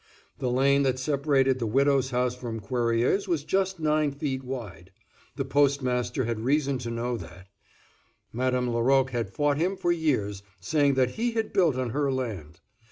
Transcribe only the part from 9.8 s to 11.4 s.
years, saying that he